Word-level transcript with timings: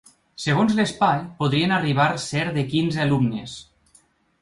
Segons 0.45 0.73
l’espai, 0.79 1.21
podrien 1.45 1.75
arribar 1.77 2.09
ser 2.27 2.49
de 2.59 2.67
quinze 2.75 3.07
alumnes. 3.09 3.59